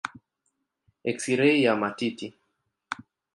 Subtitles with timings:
[1.09, 2.27] Eksirei ya matiti.